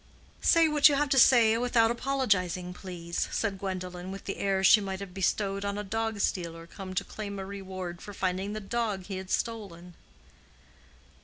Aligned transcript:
"Say 0.41 0.67
what 0.67 0.89
you 0.89 0.95
have 0.95 1.09
to 1.09 1.19
say 1.19 1.55
without 1.59 1.91
apologizing, 1.91 2.73
please," 2.73 3.27
said 3.31 3.59
Gwendolen, 3.59 4.09
with 4.11 4.25
the 4.25 4.37
air 4.37 4.63
she 4.63 4.81
might 4.81 4.99
have 4.99 5.13
bestowed 5.13 5.63
on 5.63 5.77
a 5.77 5.83
dog 5.83 6.19
stealer 6.21 6.65
come 6.65 6.95
to 6.95 7.03
claim 7.03 7.37
a 7.37 7.45
reward 7.45 8.01
for 8.01 8.11
finding 8.11 8.53
the 8.53 8.59
dog 8.59 9.03
he 9.05 9.17
had 9.17 9.29
stolen. 9.29 9.93